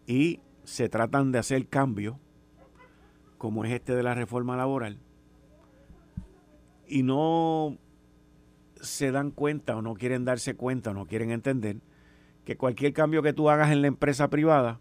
[0.06, 2.16] y se tratan de hacer cambios,
[3.38, 4.98] como es este de la reforma laboral,
[6.86, 7.78] y no
[8.80, 11.80] se dan cuenta o no quieren darse cuenta o no quieren entender
[12.44, 14.80] que cualquier cambio que tú hagas en la empresa privada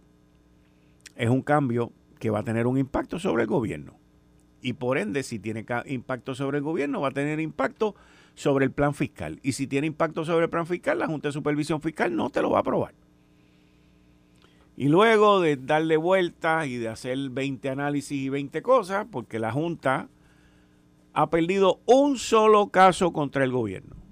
[1.16, 4.00] es un cambio que va a tener un impacto sobre el gobierno.
[4.62, 7.96] Y por ende, si tiene impacto sobre el gobierno, va a tener impacto
[8.34, 9.40] sobre el plan fiscal.
[9.44, 12.42] Y si tiene impacto sobre el plan fiscal, la Junta de Supervisión Fiscal no te
[12.42, 12.94] lo va a aprobar.
[14.76, 19.52] Y luego de darle vueltas y de hacer 20 análisis y 20 cosas, porque la
[19.52, 20.08] Junta
[21.14, 24.03] ha perdido un solo caso contra el gobierno.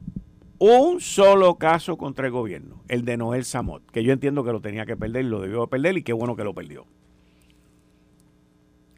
[0.63, 4.61] Un solo caso contra el gobierno, el de Noel Samot, que yo entiendo que lo
[4.61, 6.85] tenía que perder, lo debió perder y qué bueno que lo perdió.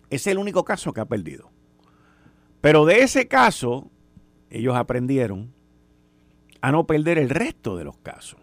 [0.10, 1.52] Es el único caso que ha perdido.
[2.60, 3.90] Pero de ese caso,
[4.50, 5.54] ellos aprendieron
[6.60, 8.42] a no perder el resto de los casos.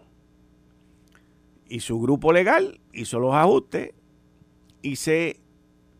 [1.69, 3.93] Y su grupo legal hizo los ajustes
[4.81, 5.39] y se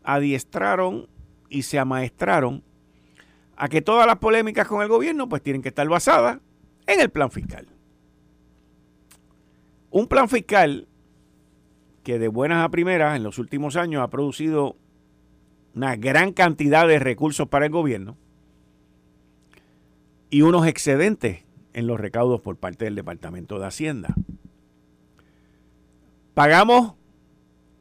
[0.04, 1.08] adiestraron
[1.50, 2.64] y se amaestraron
[3.58, 6.40] a que todas las polémicas con el gobierno pues tienen que estar basadas
[6.88, 7.68] en el plan fiscal.
[9.90, 10.88] Un plan fiscal
[12.04, 14.78] que de buenas a primeras en los últimos años ha producido
[15.76, 18.18] una gran cantidad de recursos para el gobierno,
[20.32, 24.16] y unos excedentes en los recaudos por parte del Departamento de Hacienda.
[26.34, 26.94] Pagamos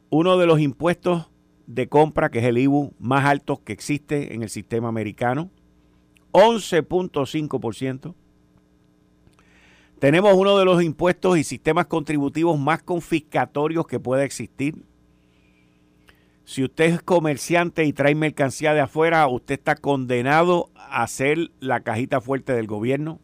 [0.09, 1.29] uno de los impuestos
[1.65, 5.49] de compra, que es el IBU más alto que existe en el sistema americano,
[6.33, 8.15] 11.5%.
[10.01, 14.83] Tenemos uno de los impuestos y sistemas contributivos más confiscatorios que pueda existir.
[16.43, 21.81] Si usted es comerciante y trae mercancía de afuera, usted está condenado a ser la
[21.81, 23.19] cajita fuerte del gobierno.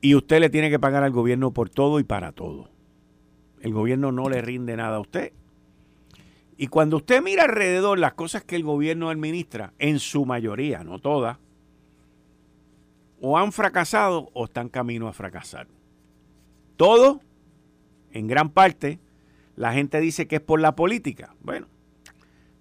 [0.00, 2.70] Y usted le tiene que pagar al gobierno por todo y para todo.
[3.60, 5.34] El gobierno no le rinde nada a usted.
[6.56, 10.98] Y cuando usted mira alrededor las cosas que el gobierno administra, en su mayoría, no
[10.98, 11.36] todas,
[13.20, 15.68] o han fracasado o están camino a fracasar.
[16.76, 17.20] Todo,
[18.12, 18.98] en gran parte,
[19.56, 21.34] la gente dice que es por la política.
[21.42, 21.66] Bueno,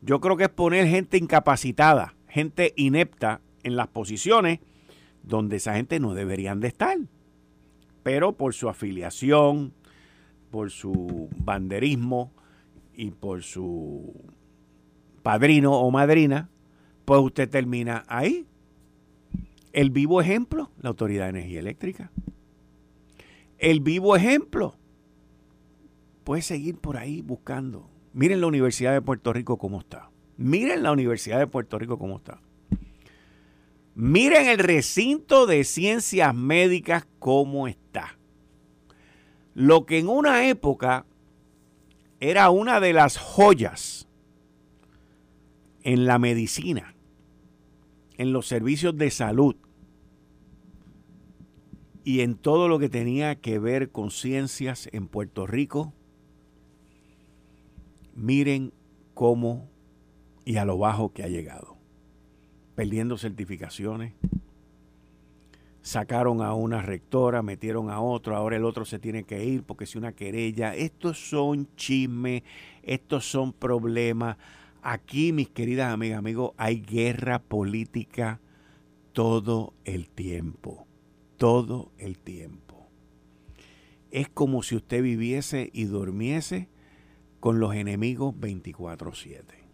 [0.02, 4.60] yo creo que es poner gente incapacitada, gente inepta en las posiciones
[5.24, 6.98] donde esa gente no deberían de estar.
[8.04, 9.74] Pero por su afiliación,
[10.52, 12.34] por su banderismo
[12.94, 14.14] y por su
[15.22, 16.50] padrino o madrina,
[17.06, 18.46] pues usted termina ahí.
[19.72, 22.12] El vivo ejemplo, la Autoridad de Energía Eléctrica.
[23.58, 24.76] El vivo ejemplo,
[26.24, 27.90] puede seguir por ahí buscando.
[28.14, 30.10] Miren la Universidad de Puerto Rico cómo está.
[30.38, 32.42] Miren la Universidad de Puerto Rico cómo está.
[33.96, 38.18] Miren el recinto de ciencias médicas cómo está.
[39.54, 41.06] Lo que en una época
[42.20, 44.08] era una de las joyas
[45.84, 46.96] en la medicina,
[48.20, 49.56] en los servicios de salud
[52.04, 55.94] y en todo lo que tenía que ver con ciencias en Puerto Rico,
[58.16, 58.74] miren
[59.14, 59.70] cómo
[60.44, 61.78] y a lo bajo que ha llegado.
[62.76, 64.14] Perdiendo certificaciones,
[65.82, 69.86] sacaron a una rectora, metieron a otro, ahora el otro se tiene que ir porque
[69.86, 72.44] si una querella, estos son chismes,
[72.84, 74.36] estos son problemas.
[74.82, 78.40] Aquí, mis queridas amigas, amigos, hay guerra política
[79.12, 80.88] todo el tiempo,
[81.38, 82.88] todo el tiempo.
[84.12, 86.70] Es como si usted viviese y durmiese
[87.40, 89.66] con los enemigos 24/7.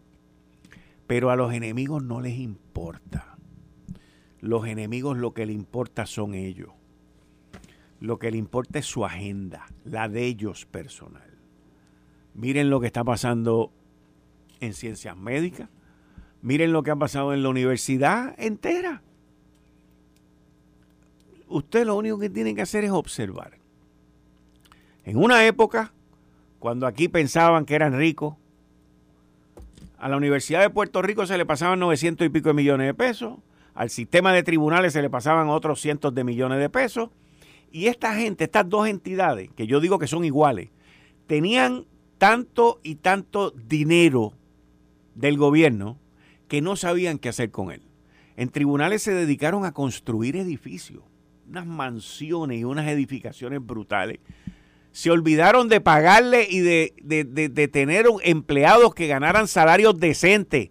[1.06, 3.38] Pero a los enemigos no les importa.
[4.40, 6.70] Los enemigos lo que le importa son ellos.
[8.00, 11.38] Lo que le importa es su agenda, la de ellos personal.
[12.34, 13.72] Miren lo que está pasando
[14.60, 15.68] en ciencias médicas.
[16.42, 19.02] Miren lo que ha pasado en la universidad entera.
[21.48, 23.58] Usted lo único que tiene que hacer es observar.
[25.04, 25.92] En una época,
[26.58, 28.34] cuando aquí pensaban que eran ricos,
[29.98, 32.94] a la Universidad de Puerto Rico se le pasaban 900 y pico de millones de
[32.94, 33.38] pesos,
[33.74, 37.10] al sistema de tribunales se le pasaban otros cientos de millones de pesos,
[37.70, 40.70] y esta gente, estas dos entidades, que yo digo que son iguales,
[41.26, 41.86] tenían
[42.18, 44.32] tanto y tanto dinero
[45.16, 45.98] del gobierno
[46.46, 47.82] que no sabían qué hacer con él.
[48.36, 51.02] En tribunales se dedicaron a construir edificios,
[51.48, 54.20] unas mansiones y unas edificaciones brutales.
[54.92, 60.70] Se olvidaron de pagarle y de, de, tener empleados que ganaran salarios decentes.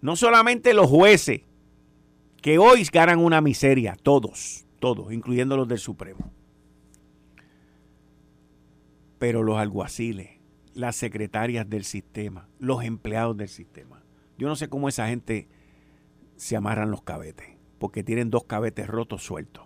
[0.00, 1.42] No solamente los jueces,
[2.40, 6.32] que hoy ganan una miseria, todos, todos, incluyendo los del Supremo.
[9.18, 10.31] Pero los alguaciles,
[10.74, 14.02] las secretarias del sistema, los empleados del sistema.
[14.38, 15.48] Yo no sé cómo esa gente
[16.36, 19.64] se amarran los cabetes, porque tienen dos cabetes rotos sueltos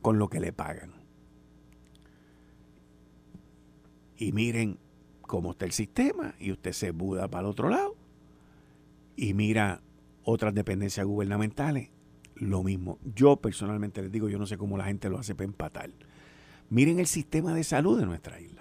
[0.00, 0.92] con lo que le pagan.
[4.16, 4.78] Y miren
[5.22, 7.96] cómo está el sistema y usted se muda para el otro lado
[9.16, 9.82] y mira
[10.22, 11.90] otras dependencias gubernamentales,
[12.34, 12.98] lo mismo.
[13.14, 15.90] Yo personalmente les digo, yo no sé cómo la gente lo hace para empatar.
[16.70, 18.55] Miren el sistema de salud de nuestra isla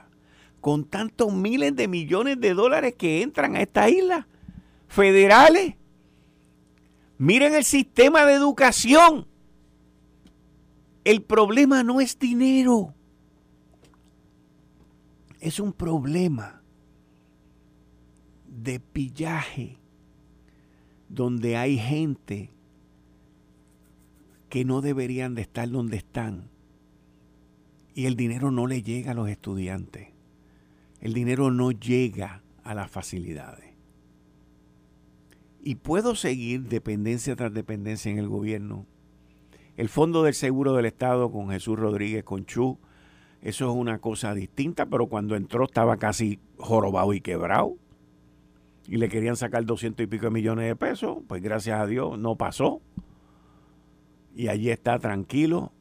[0.66, 4.28] con tantos miles de millones de dólares que entran a esta isla
[4.88, 5.76] federales.
[7.20, 9.28] Miren el sistema de educación.
[11.04, 12.96] El problema no es dinero.
[15.40, 16.64] Es un problema
[18.48, 19.78] de pillaje
[21.10, 22.50] donde hay gente
[24.50, 26.50] que no deberían de estar donde están
[27.94, 30.15] y el dinero no le llega a los estudiantes
[31.06, 33.76] el dinero no llega a las facilidades.
[35.62, 38.88] Y puedo seguir dependencia tras dependencia en el gobierno.
[39.78, 42.80] El Fondo del Seguro del Estado con Jesús Rodríguez Conchú,
[43.44, 47.78] eso es una cosa distinta, pero cuando entró estaba casi jorobado y quebrado.
[48.88, 52.18] Y le querían sacar doscientos y pico de millones de pesos, pues gracias a Dios
[52.18, 52.82] no pasó.
[54.36, 55.72] Y allí está tranquilo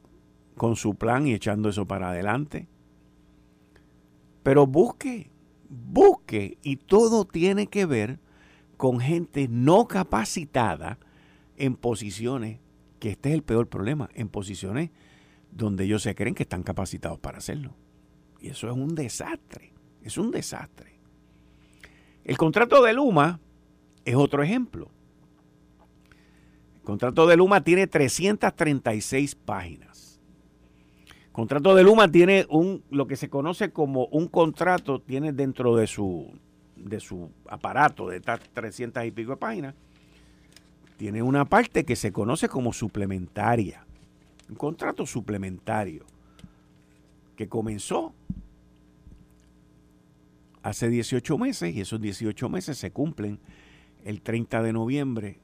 [0.55, 2.67] con su plan y echando eso para adelante.
[4.45, 5.31] Pero busque,
[5.69, 8.19] busque, y todo tiene que ver
[8.77, 10.99] con gente no capacitada
[11.57, 12.59] en posiciones,
[12.99, 14.91] que este es el peor problema, en posiciones
[15.49, 17.73] donde ellos se creen que están capacitados para hacerlo.
[18.39, 20.99] Y eso es un desastre, es un desastre.
[22.23, 23.39] El contrato de Luma
[24.05, 24.91] es otro ejemplo.
[26.75, 29.94] El contrato de Luma tiene 336 páginas
[31.35, 35.85] contrato de Luma tiene un lo que se conoce como un contrato, tiene dentro de
[35.85, 36.31] su,
[36.77, 39.75] de su aparato de estas 300 y pico de páginas,
[40.95, 43.85] tiene una parte que se conoce como suplementaria,
[44.47, 46.05] un contrato suplementario
[47.35, 48.13] que comenzó
[50.63, 53.39] hace 18 meses y esos 18 meses se cumplen
[54.05, 55.39] el 30 de noviembre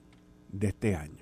[0.53, 1.20] de este año.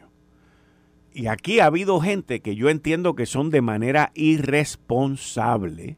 [1.13, 5.97] Y aquí ha habido gente que yo entiendo que son de manera irresponsable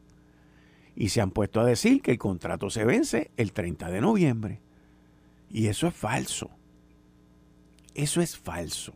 [0.95, 4.61] y se han puesto a decir que el contrato se vence el 30 de noviembre.
[5.49, 6.49] Y eso es falso.
[7.93, 8.93] Eso es falso.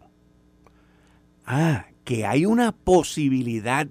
[1.45, 3.87] Ah, que hay una posibilidad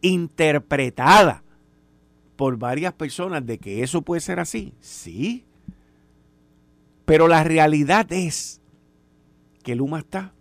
[0.00, 1.42] interpretada
[2.36, 4.72] por varias personas de que eso puede ser así.
[4.80, 5.44] Sí.
[7.04, 8.60] Pero la realidad es
[9.62, 10.32] que Luma está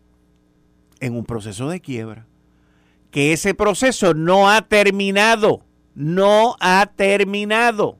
[0.99, 2.27] en un proceso de quiebra.
[3.11, 5.63] Que ese proceso no ha terminado.
[5.95, 7.99] No ha terminado.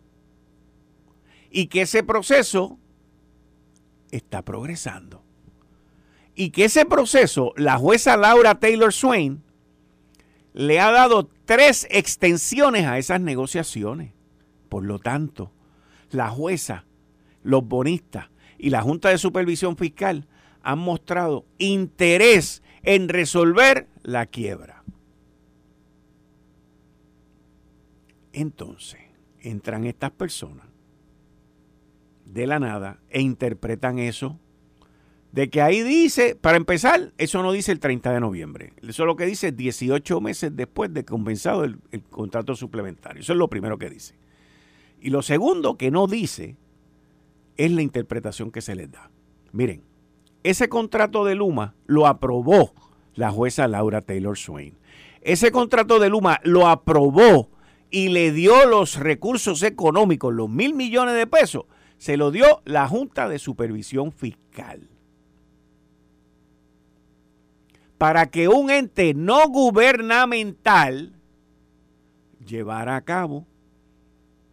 [1.50, 2.78] Y que ese proceso
[4.12, 5.24] está progresando.
[6.36, 9.44] Y que ese proceso, la jueza Laura Taylor Swain
[10.54, 14.14] le ha dado tres extensiones a esas negociaciones.
[14.70, 15.52] Por lo tanto,
[16.12, 16.86] la jueza,
[17.44, 20.28] los bonistas y la Junta de Supervisión Fiscal
[20.62, 24.84] han mostrado interés en resolver la quiebra.
[28.34, 29.00] Entonces,
[29.42, 30.68] entran estas personas
[32.26, 34.40] de la nada e interpretan eso
[35.32, 38.74] de que ahí dice, para empezar, eso no dice el 30 de noviembre.
[38.82, 43.22] Eso es lo que dice 18 meses después de compensado el, el contrato suplementario.
[43.22, 44.16] Eso es lo primero que dice.
[45.02, 46.58] Y lo segundo que no dice
[47.58, 49.12] es la interpretación que se les da.
[49.52, 49.84] Miren,
[50.44, 52.74] ese contrato de Luma lo aprobó
[53.16, 54.78] la jueza Laura Taylor Swain.
[55.22, 57.50] Ese contrato de Luma lo aprobó
[57.92, 61.66] y le dio los recursos económicos, los mil millones de pesos,
[61.98, 64.88] se lo dio la Junta de Supervisión Fiscal.
[67.98, 71.14] Para que un ente no gubernamental
[72.46, 73.46] llevara a cabo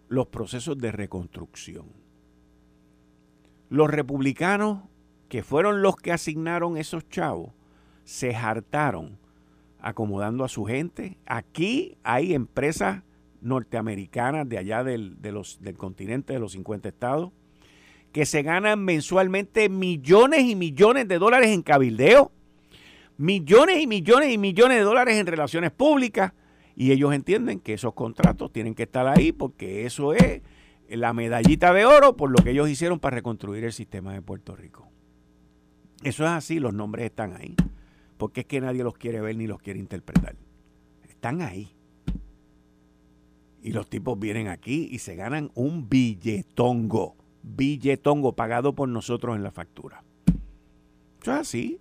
[0.08, 1.86] los procesos de reconstrucción.
[3.68, 4.82] Los republicanos,
[5.28, 7.52] que fueron los que asignaron esos chavos,
[8.04, 9.18] se hartaron
[9.80, 11.18] acomodando a su gente.
[11.26, 13.02] Aquí hay empresas
[13.40, 17.32] norteamericanas de allá del, del continente de los 50 estados
[18.12, 22.32] que se ganan mensualmente millones y millones de dólares en cabildeo,
[23.18, 26.32] millones y millones y millones de dólares en relaciones públicas,
[26.74, 30.40] y ellos entienden que esos contratos tienen que estar ahí porque eso es
[30.88, 34.56] la medallita de oro por lo que ellos hicieron para reconstruir el sistema de Puerto
[34.56, 34.88] Rico.
[36.02, 37.56] Eso es así, los nombres están ahí
[38.16, 40.36] porque es que nadie los quiere ver ni los quiere interpretar.
[41.08, 41.72] Están ahí.
[43.62, 49.42] Y los tipos vienen aquí y se ganan un billetongo, billetongo pagado por nosotros en
[49.42, 50.04] la factura.
[51.20, 51.80] Eso es así.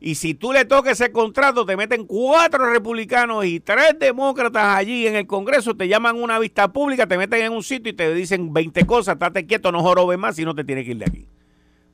[0.00, 5.06] Y si tú le toques ese contrato, te meten cuatro republicanos y tres demócratas allí
[5.06, 8.12] en el Congreso, te llaman una vista pública, te meten en un sitio y te
[8.12, 11.04] dicen 20 cosas, estate quieto, no jorobes más y no te tienes que ir de
[11.04, 11.28] aquí.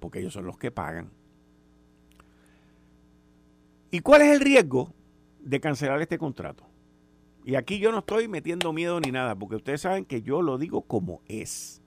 [0.00, 1.11] Porque ellos son los que pagan.
[3.90, 4.92] ¿Y cuál es el riesgo
[5.40, 6.64] de cancelar este contrato?
[7.44, 10.58] Y aquí yo no estoy metiendo miedo ni nada, porque ustedes saben que yo lo
[10.58, 11.80] digo como es.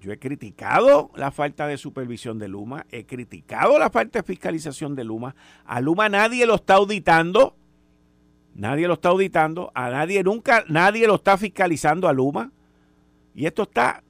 [0.00, 4.94] Yo he criticado la falta de supervisión de Luma, he criticado la falta de fiscalización
[4.94, 5.34] de Luma.
[5.64, 7.56] A Luma nadie lo está auditando,
[8.54, 12.52] nadie lo está auditando, a nadie nunca, nadie lo está fiscalizando a Luma.
[13.34, 14.04] Y esto está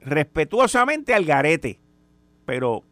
[0.00, 1.78] respetuosamente al garete,
[2.48, 2.82] pero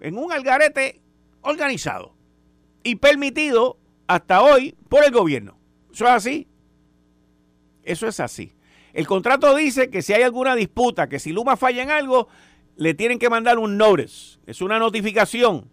[0.00, 1.00] en un algarete
[1.42, 2.12] organizado
[2.82, 5.60] y permitido hasta hoy por el gobierno.
[5.92, 6.48] ¿Eso es así?
[7.84, 8.52] Eso es así.
[8.92, 12.26] El contrato dice que si hay alguna disputa, que si Luma falla en algo,
[12.74, 14.40] le tienen que mandar un notice.
[14.44, 15.70] Es una notificación.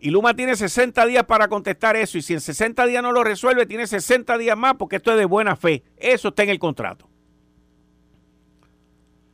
[0.00, 2.18] Y Luma tiene 60 días para contestar eso.
[2.18, 5.18] Y si en 60 días no lo resuelve, tiene 60 días más porque esto es
[5.18, 5.84] de buena fe.
[5.98, 7.08] Eso está en el contrato.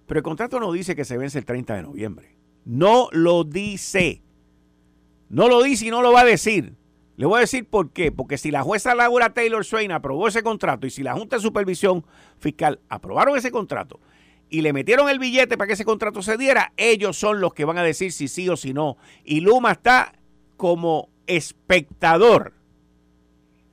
[0.07, 2.40] Pero el contrato no dice que se vence el 30 de noviembre.
[2.71, 4.23] No lo dice.
[5.29, 6.75] No lo dice y no lo va a decir.
[7.17, 8.13] Le voy a decir por qué.
[8.13, 11.43] Porque si la jueza Laura Taylor Swain aprobó ese contrato y si la Junta de
[11.43, 12.07] Supervisión
[12.39, 13.99] Fiscal aprobaron ese contrato
[14.49, 17.65] y le metieron el billete para que ese contrato se diera, ellos son los que
[17.65, 18.99] van a decir si sí o si no.
[19.25, 20.13] Y Luma está
[20.57, 22.55] como espectador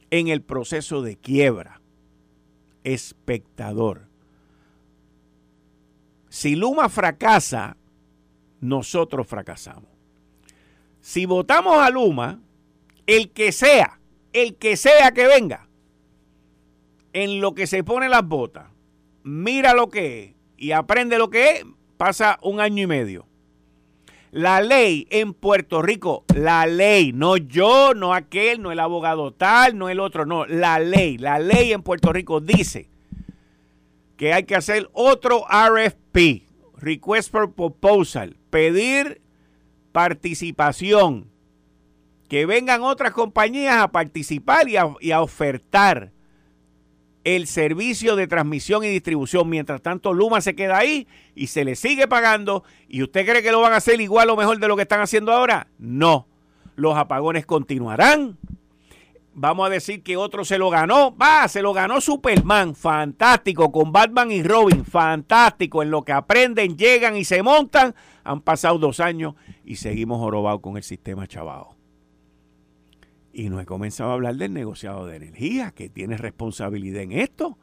[0.09, 1.81] en el proceso de quiebra.
[2.83, 4.07] Espectador.
[6.29, 7.77] Si Luma fracasa,
[8.59, 9.89] nosotros fracasamos.
[11.01, 12.41] Si votamos a Luma,
[13.05, 13.99] el que sea,
[14.33, 15.67] el que sea que venga,
[17.13, 18.67] en lo que se pone las botas,
[19.23, 21.65] mira lo que es y aprende lo que es,
[21.97, 23.25] pasa un año y medio.
[24.31, 29.77] La ley en Puerto Rico, la ley, no yo, no aquel, no el abogado tal,
[29.77, 32.89] no el otro, no, la ley, la ley en Puerto Rico dice
[34.17, 36.46] que hay que hacer otro RFP,
[36.77, 39.21] Request for Proposal, pedir
[39.91, 41.29] participación
[42.27, 46.11] que vengan otras compañías a participar y a, ofertar
[47.23, 49.49] el servicio de transmisión y distribución.
[49.49, 52.63] Mientras tanto, Luma se queda ahí y se le sigue pagando.
[52.87, 55.01] ¿Y usted cree que lo van a hacer igual o mejor de lo que están
[55.01, 55.67] haciendo ahora?
[55.77, 56.27] No.
[56.75, 58.37] Los apagones continuarán.
[59.37, 61.15] Vamos a decir que otro se lo ganó.
[61.15, 62.75] Va, se lo ganó Superman.
[62.75, 63.71] Fantástico.
[63.71, 64.83] Con Batman y Robin.
[64.83, 65.81] Fantástico.
[65.83, 67.95] En lo que aprenden, llegan y se montan.
[68.23, 71.77] Han pasado dos años y seguimos jorobados con el sistema chavao.
[73.31, 77.57] Y no he comenzado a hablar del negociado de energía, que tiene responsabilidad en esto.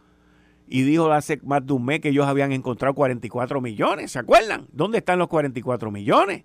[0.68, 4.12] Y dijo hace más de un mes que ellos habían encontrado 44 millones.
[4.12, 4.68] ¿Se acuerdan?
[4.72, 6.44] ¿Dónde están los 44 millones?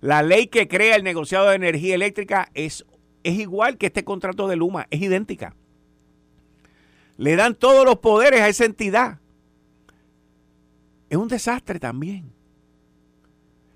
[0.00, 2.86] La ley que crea el negociado de energía eléctrica es
[3.22, 5.54] es igual que este contrato de Luma, es idéntica.
[7.16, 9.18] Le dan todos los poderes a esa entidad.
[11.08, 12.32] Es un desastre también.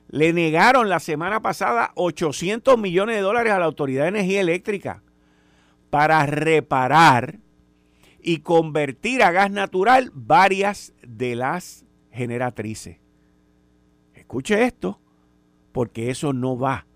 [0.08, 5.02] Le negaron la semana pasada 800 millones de dólares a la Autoridad de Energía Eléctrica
[5.90, 7.40] para reparar
[8.22, 12.98] y convertir a gas natural varias de las generatrices.
[14.14, 15.00] Escuche esto,
[15.72, 16.86] porque eso no va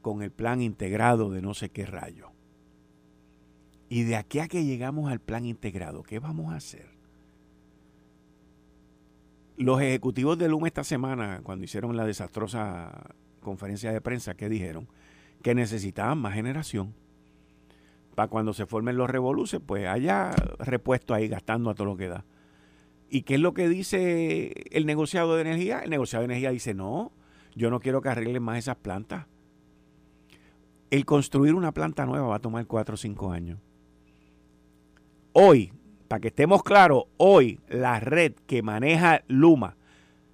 [0.00, 2.30] con el plan integrado de no sé qué rayo.
[3.88, 6.88] Y de aquí a que llegamos al plan integrado, ¿qué vamos a hacer?
[9.56, 14.88] Los ejecutivos de Luma esta semana, cuando hicieron la desastrosa conferencia de prensa, ¿qué dijeron?
[15.42, 16.94] Que necesitaban más generación.
[18.14, 22.08] Para cuando se formen los revoluces, pues haya repuesto ahí gastando a todo lo que
[22.08, 22.24] da.
[23.10, 25.80] ¿Y qué es lo que dice el negociado de energía?
[25.80, 27.12] El negociado de energía dice, no,
[27.56, 29.26] yo no quiero que arreglen más esas plantas
[30.90, 33.58] el construir una planta nueva va a tomar 4 o 5 años.
[35.32, 35.72] Hoy,
[36.08, 39.76] para que estemos claros, hoy la red que maneja Luma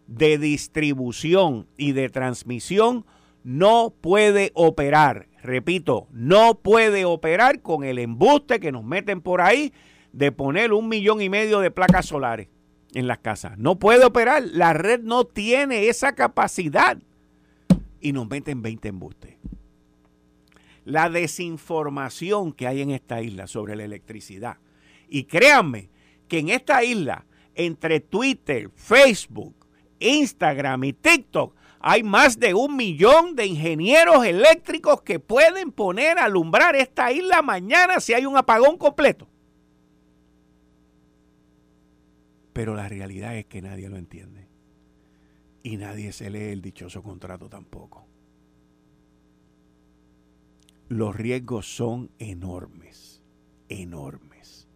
[0.06, 3.04] de distribución y de transmisión
[3.44, 5.28] no puede operar.
[5.42, 9.72] Repito, no puede operar con el embuste que nos meten por ahí
[10.12, 12.48] de poner un millón y medio de placas solares
[12.94, 13.58] en las casas.
[13.58, 14.42] No puede operar.
[14.42, 16.98] La red no tiene esa capacidad.
[18.00, 19.36] Y nos meten 20 embustes
[20.86, 24.58] la desinformación que hay en esta isla sobre la electricidad.
[25.08, 25.90] Y créanme
[26.28, 27.26] que en esta isla,
[27.56, 29.66] entre Twitter, Facebook,
[29.98, 36.24] Instagram y TikTok, hay más de un millón de ingenieros eléctricos que pueden poner a
[36.24, 39.28] alumbrar esta isla mañana si hay un apagón completo.
[42.52, 44.46] Pero la realidad es que nadie lo entiende.
[45.64, 48.06] Y nadie se lee el dichoso contrato tampoco
[50.88, 53.22] los riesgos son enormes,
[53.68, 54.68] enormes.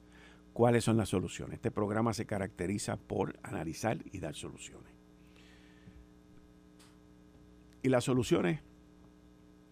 [0.52, 1.54] ¿Cuáles son las soluciones?
[1.54, 4.92] Este programa se caracteriza por analizar y dar soluciones.
[7.82, 8.60] Y las soluciones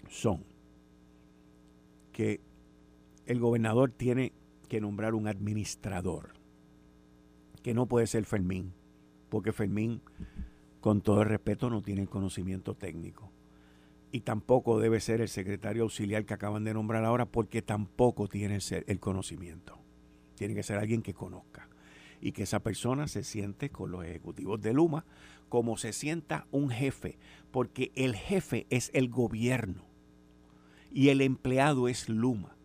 [0.08, 0.44] son
[2.12, 2.40] que
[3.26, 4.32] el gobernador tiene
[4.68, 6.32] que nombrar un administrador,
[7.62, 8.72] que no puede ser Fermín,
[9.28, 10.00] porque Fermín,
[10.80, 13.30] con todo el respeto, no tiene el conocimiento técnico
[14.10, 18.58] y tampoco debe ser el secretario auxiliar que acaban de nombrar ahora porque tampoco tiene
[18.86, 19.78] el conocimiento.
[20.34, 21.68] Tiene que ser alguien que conozca
[22.20, 25.04] y que esa persona se siente con los ejecutivos de Luma
[25.48, 27.18] como se sienta un jefe,
[27.50, 29.84] porque el jefe es el gobierno
[30.92, 32.56] y el empleado es Luma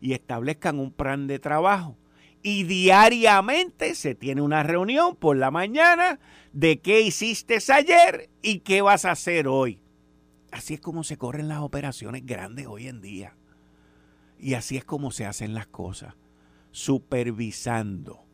[0.00, 1.96] y establezcan un plan de trabajo
[2.42, 6.20] y diariamente se tiene una reunión por la mañana
[6.52, 9.80] de qué hiciste ayer y qué vas a hacer hoy
[10.56, 13.36] Así es como se corren las operaciones grandes hoy en día.
[14.38, 16.14] Y así es como se hacen las cosas,
[16.70, 18.24] supervisando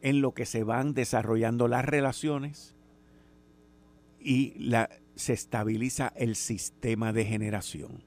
[0.00, 2.74] en lo que se van desarrollando las relaciones
[4.18, 4.54] y
[5.14, 8.02] se estabiliza el sistema de generación.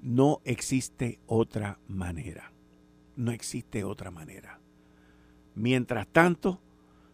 [0.00, 2.52] No existe otra manera.
[3.14, 4.58] No existe otra manera.
[5.54, 6.60] Mientras tanto,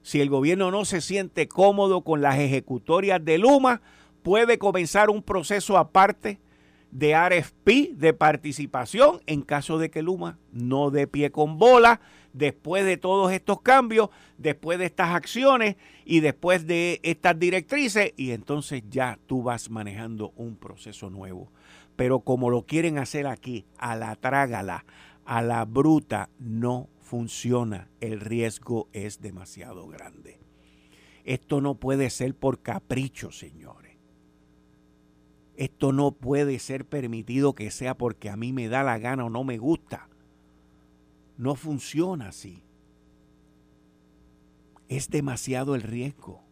[0.09, 3.83] si el gobierno no se siente cómodo con las ejecutorias de Luma,
[4.23, 6.41] puede comenzar un proceso aparte
[6.91, 12.01] de RFP, de participación, en caso de que Luma no dé pie con bola,
[12.33, 18.31] después de todos estos cambios, después de estas acciones y después de estas directrices, y
[18.31, 21.53] entonces ya tú vas manejando un proceso nuevo.
[21.97, 24.87] Pero como lo quieren hacer aquí, a la trágala,
[25.27, 30.39] a la bruta, no funciona, el riesgo es demasiado grande.
[31.25, 33.97] Esto no puede ser por capricho, señores.
[35.57, 39.31] Esto no puede ser permitido que sea porque a mí me da la gana o
[39.31, 40.09] no me gusta.
[41.39, 42.63] No funciona así.
[44.89, 46.43] Es demasiado el riesgo.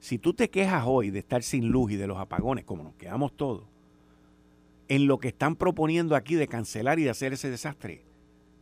[0.00, 2.96] Si tú te quejas hoy de estar sin luz y de los apagones, como nos
[2.96, 3.64] quedamos todos,
[4.88, 8.04] en lo que están proponiendo aquí de cancelar y de hacer ese desastre,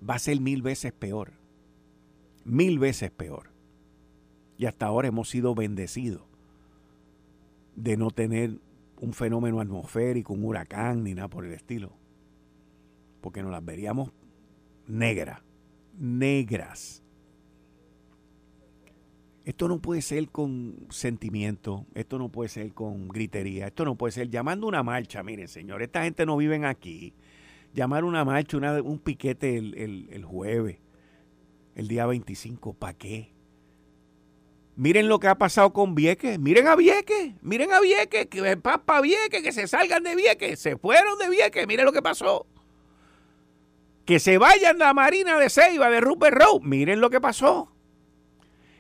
[0.09, 1.32] va a ser mil veces peor.
[2.45, 3.51] Mil veces peor.
[4.57, 6.22] Y hasta ahora hemos sido bendecidos
[7.74, 8.59] de no tener
[9.01, 11.92] un fenómeno atmosférico, un huracán, ni nada por el estilo.
[13.20, 14.12] Porque nos las veríamos
[14.86, 15.42] negras,
[15.99, 17.03] negras.
[19.45, 24.12] Esto no puede ser con sentimiento, esto no puede ser con gritería, esto no puede
[24.12, 25.22] ser llamando una marcha.
[25.22, 27.12] Miren, señor, esta gente no vive aquí.
[27.75, 30.79] Llamar una marcha, un piquete el, el jueves,
[31.75, 33.35] el día 25, ¿para qué?
[34.77, 36.39] Miren lo que ha pasado con Vieques.
[36.39, 37.35] Miren a Vieques.
[37.43, 38.27] Miren a Vieques.
[38.27, 39.43] Que para Vieques.
[39.43, 40.59] Que se salgan de Vieques.
[40.59, 41.66] Se fueron de Vieques.
[41.66, 42.47] Miren lo que pasó.
[44.05, 46.62] Que se vayan la Marina de Ceiba, de Rupert Road.
[46.62, 47.72] Miren lo que pasó.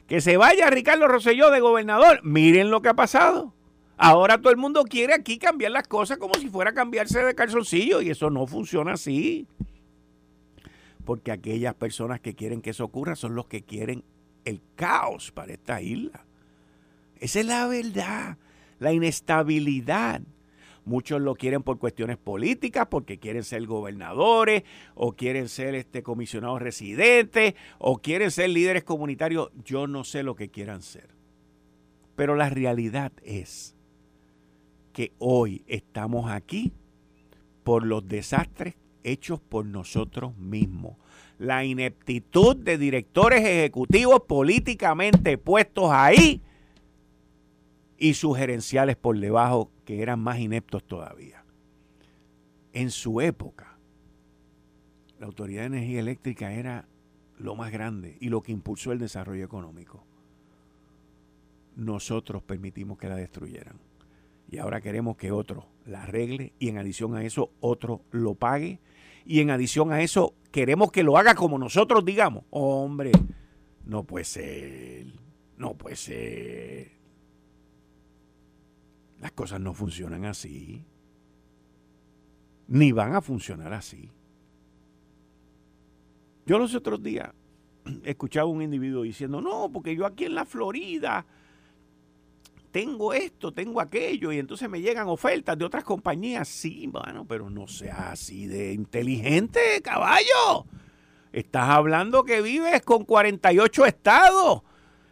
[0.08, 2.20] Que se vaya Ricardo Rosselló de gobernador.
[2.24, 3.54] Miren lo que ha pasado.
[3.96, 7.34] Ahora todo el mundo quiere aquí cambiar las cosas como si fuera a cambiarse de
[7.34, 8.00] calzoncillo.
[8.00, 9.46] Y eso no funciona así.
[11.04, 14.04] Porque aquellas personas que quieren que eso ocurra son los que quieren
[14.44, 16.24] el caos para esta isla.
[17.20, 18.38] Esa es la verdad,
[18.78, 20.22] la inestabilidad.
[20.84, 24.64] Muchos lo quieren por cuestiones políticas, porque quieren ser gobernadores,
[24.94, 29.50] o quieren ser este, comisionados residentes, o quieren ser líderes comunitarios.
[29.64, 31.08] Yo no sé lo que quieran ser.
[32.16, 33.73] Pero la realidad es
[34.94, 36.72] que hoy estamos aquí
[37.64, 40.96] por los desastres hechos por nosotros mismos
[41.38, 46.42] la ineptitud de directores ejecutivos políticamente puestos ahí
[47.98, 51.44] y sus gerenciales por debajo que eran más ineptos todavía.
[52.72, 53.78] En su época,
[55.18, 56.88] la Autoridad de Energía Eléctrica era
[57.38, 60.04] lo más grande y lo que impulsó el desarrollo económico.
[61.76, 63.78] Nosotros permitimos que la destruyeran.
[64.54, 68.78] Y ahora queremos que otro la arregle y en adición a eso otro lo pague.
[69.26, 72.44] Y en adición a eso queremos que lo haga como nosotros digamos.
[72.50, 73.10] Hombre,
[73.84, 75.06] no puede ser.
[75.58, 76.92] No puede ser.
[79.18, 80.84] Las cosas no funcionan así.
[82.68, 84.08] Ni van a funcionar así.
[86.46, 87.32] Yo los otros días
[88.04, 91.26] escuchaba a un individuo diciendo, no, porque yo aquí en la Florida
[92.74, 96.48] tengo esto, tengo aquello, y entonces me llegan ofertas de otras compañías.
[96.48, 100.66] Sí, bueno, pero no sea así de inteligente, caballo.
[101.32, 104.62] Estás hablando que vives con 48 estados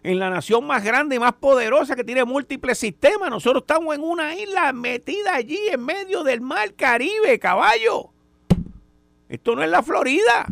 [0.02, 3.30] en la nación más grande y más poderosa que tiene múltiples sistemas.
[3.30, 8.10] Nosotros estamos en una isla metida allí en medio del mar Caribe, caballo.
[9.28, 10.46] Esto no es la Florida.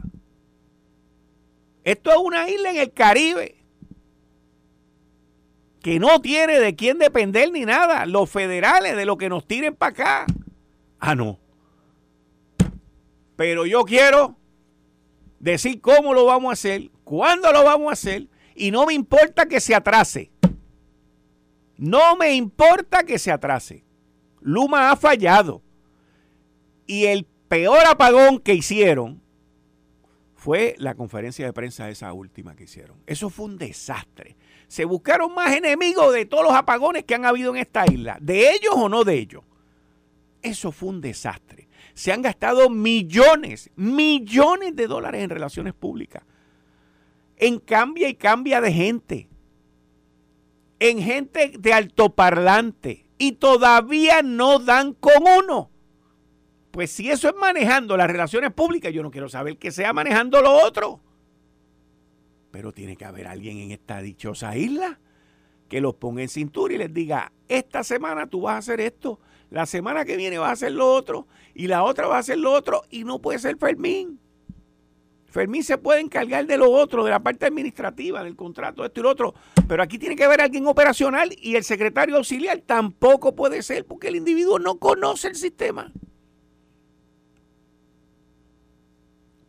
[1.83, 3.60] Esto es una isla en el Caribe
[5.83, 8.07] que no tiene de quién depender ni nada.
[8.07, 10.27] Los federales de lo que nos tiren para acá.
[10.99, 11.39] Ah, no.
[13.37, 14.37] Pero yo quiero
[15.39, 19.47] decir cómo lo vamos a hacer, cuándo lo vamos a hacer, y no me importa
[19.47, 20.31] que se atrase.
[21.79, 23.85] No me importa que se atrase.
[24.43, 25.63] Luma ha fallado.
[26.87, 29.23] Y el peor apagón que hicieron
[30.41, 32.99] fue la conferencia de prensa esa última que hicieron.
[33.07, 34.37] Eso fue un desastre
[34.71, 38.53] se buscaron más enemigos de todos los apagones que han habido en esta isla, de
[38.53, 39.43] ellos o no de ellos.
[40.43, 41.69] Eso fue un desastre.
[41.93, 46.23] Se han gastado millones, millones de dólares en relaciones públicas.
[47.37, 49.29] En cambia y cambia de gente.
[50.79, 53.07] En gente de altoparlante.
[53.19, 55.70] Y todavía no dan con uno.
[56.71, 60.41] Pues si eso es manejando las relaciones públicas, yo no quiero saber que sea manejando
[60.41, 61.01] lo otro.
[62.51, 65.01] Pero tiene que haber alguien en esta dichosa isla
[65.69, 69.21] que los ponga en cintura y les diga, esta semana tú vas a hacer esto,
[69.51, 72.39] la semana que viene vas a hacer lo otro, y la otra va a hacer
[72.39, 74.19] lo otro, y no puede ser Fermín.
[75.27, 79.03] Fermín se puede encargar de lo otro, de la parte administrativa, del contrato, esto y
[79.05, 79.35] lo otro,
[79.69, 84.09] pero aquí tiene que haber alguien operacional y el secretario auxiliar tampoco puede ser porque
[84.09, 85.93] el individuo no conoce el sistema.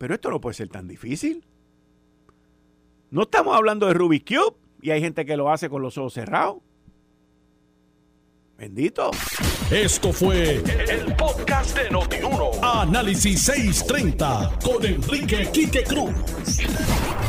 [0.02, 1.46] Pero esto no puede ser tan difícil.
[3.12, 6.14] No estamos hablando de Rubik's Cube y hay gente que lo hace con los ojos
[6.14, 6.58] cerrados.
[8.58, 9.12] Bendito.
[9.70, 12.50] Esto fue el, podcast de Notiuno.
[12.64, 16.16] Análisis 630 con Enrique Quique Cruz.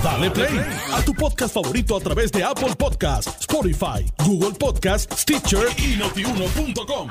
[0.03, 0.59] Dale play
[0.95, 7.11] a tu podcast favorito a través de Apple Podcasts, Spotify, Google Podcasts, Stitcher y notiuno.com.